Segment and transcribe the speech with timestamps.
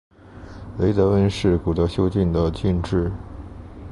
[0.79, 3.11] 雷德温是古德休郡的郡治。